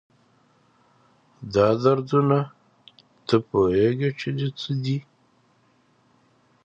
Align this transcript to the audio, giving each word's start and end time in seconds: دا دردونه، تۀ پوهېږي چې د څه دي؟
دا 1.53 1.67
دردونه، 1.83 2.39
تۀ 3.27 3.35
پوهېږي 3.47 4.09
چې 4.19 4.29
د 4.37 4.39
څه 4.59 4.71
دي؟ 4.83 4.97